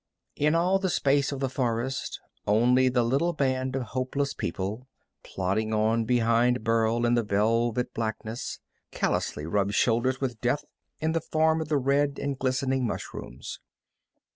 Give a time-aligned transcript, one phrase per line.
[0.35, 4.87] In all the space of the forest, only the little band of hopeless people,
[5.23, 8.59] plodding on behind Burl in the velvet blackness,
[8.89, 10.65] callously rubbed shoulders with death
[10.99, 13.59] in the form of the red and glistening mushrooms.